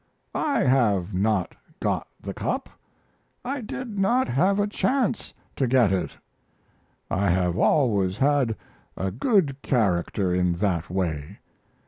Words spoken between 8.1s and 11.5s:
had a good character in that way.